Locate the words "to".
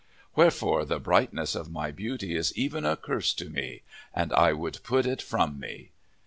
3.35-3.51